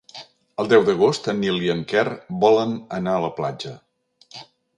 [0.61, 2.07] El deu d'agost en Nil i en Quer
[2.45, 3.77] volen anar a la platja.